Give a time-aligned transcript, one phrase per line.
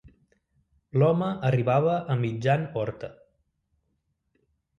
[1.01, 3.11] L'home arribava a mitjan horta.